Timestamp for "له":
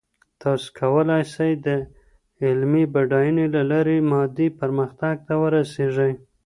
3.55-3.61